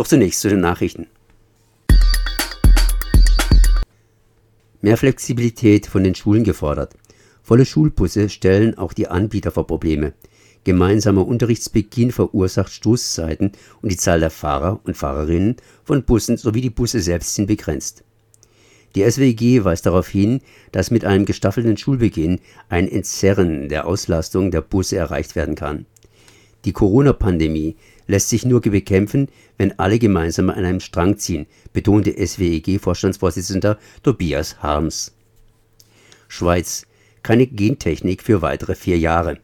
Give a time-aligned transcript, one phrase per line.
[0.00, 1.08] Doch zunächst zu den Nachrichten.
[4.80, 6.94] Mehr Flexibilität von den Schulen gefordert.
[7.42, 10.14] Volle Schulbusse stellen auch die Anbieter vor Probleme.
[10.64, 13.52] Gemeinsamer Unterrichtsbeginn verursacht Stoßzeiten
[13.82, 18.02] und die Zahl der Fahrer und Fahrerinnen von Bussen sowie die Busse selbst sind begrenzt.
[18.94, 20.40] Die SWG weist darauf hin,
[20.72, 22.40] dass mit einem gestaffelten Schulbeginn
[22.70, 25.84] ein Entzerren der Auslastung der Busse erreicht werden kann.
[26.64, 27.76] Die Corona-Pandemie
[28.06, 29.28] lässt sich nur bekämpfen,
[29.58, 35.14] wenn alle gemeinsam an einem Strang ziehen, betonte SWEG-Vorstandsvorsitzender Tobias Harms.
[36.28, 36.86] Schweiz.
[37.22, 39.38] Keine Gentechnik für weitere vier Jahre.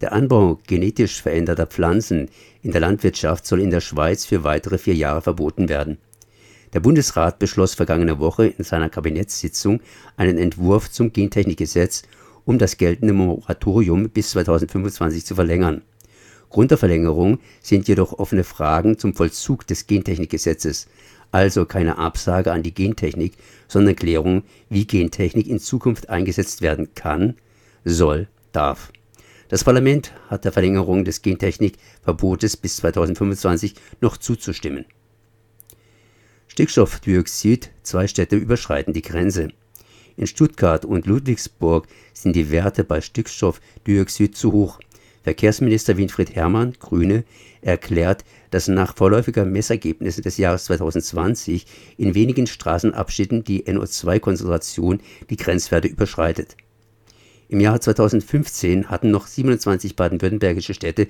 [0.00, 2.30] Der Anbau genetisch veränderter Pflanzen
[2.62, 5.98] in der Landwirtschaft soll in der Schweiz für weitere vier Jahre verboten werden.
[6.72, 9.80] Der Bundesrat beschloss vergangene Woche in seiner Kabinettssitzung
[10.16, 12.04] einen Entwurf zum Gentechnikgesetz,
[12.44, 15.82] um das geltende Moratorium bis 2025 zu verlängern.
[16.50, 20.88] Grund der Verlängerung sind jedoch offene Fragen zum Vollzug des Gentechnikgesetzes,
[21.30, 23.34] also keine Absage an die Gentechnik,
[23.68, 27.36] sondern Klärung, wie Gentechnik in Zukunft eingesetzt werden kann,
[27.84, 28.92] soll, darf.
[29.48, 34.84] Das Parlament hat der Verlängerung des Gentechnikverbotes bis 2025 noch zuzustimmen.
[36.48, 39.48] Stickstoffdioxid, zwei Städte überschreiten die Grenze.
[40.16, 44.80] In Stuttgart und Ludwigsburg sind die Werte bei Stickstoffdioxid zu hoch.
[45.22, 47.24] Verkehrsminister Winfried Herrmann, Grüne,
[47.60, 51.66] erklärt, dass nach vorläufiger Messergebnissen des Jahres 2020
[51.98, 56.56] in wenigen Straßenabschnitten die NO2-Konzentration die Grenzwerte überschreitet.
[57.48, 61.08] Im Jahr 2015 hatten noch 27 baden-württembergische Städte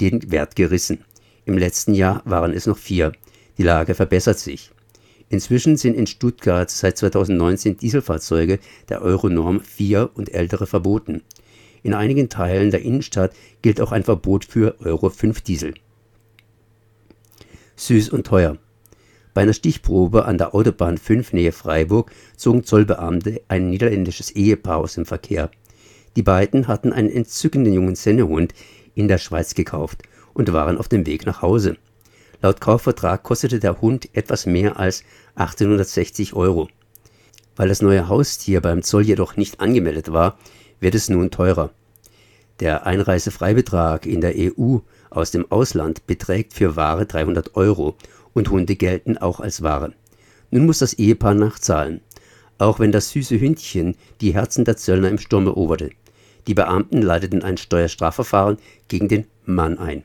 [0.00, 1.04] den Wert gerissen.
[1.44, 3.12] Im letzten Jahr waren es noch vier.
[3.58, 4.70] Die Lage verbessert sich.
[5.28, 11.22] Inzwischen sind in Stuttgart seit 2019 Dieselfahrzeuge der Euronorm 4 und ältere verboten.
[11.82, 15.74] In einigen Teilen der Innenstadt gilt auch ein Verbot für Euro 5 Diesel.
[17.76, 18.58] Süß und teuer.
[19.32, 24.94] Bei einer Stichprobe an der Autobahn 5 Nähe Freiburg zogen Zollbeamte ein niederländisches Ehepaar aus
[24.94, 25.50] dem Verkehr.
[26.16, 28.52] Die beiden hatten einen entzückenden jungen Sennehund
[28.94, 30.02] in der Schweiz gekauft
[30.34, 31.76] und waren auf dem Weg nach Hause.
[32.42, 35.04] Laut Kaufvertrag kostete der Hund etwas mehr als
[35.36, 36.68] 1860 Euro.
[37.56, 40.38] Weil das neue Haustier beim Zoll jedoch nicht angemeldet war,
[40.80, 41.70] wird es nun teurer.
[42.60, 44.78] Der Einreisefreibetrag in der EU
[45.08, 47.96] aus dem Ausland beträgt für Ware 300 Euro
[48.34, 49.94] und Hunde gelten auch als Ware.
[50.50, 52.02] Nun muss das Ehepaar nachzahlen,
[52.58, 55.90] auch wenn das süße Hündchen die Herzen der Zöllner im Sturm eroberte.
[56.46, 60.02] Die Beamten leiteten ein Steuerstrafverfahren gegen den Mann ein.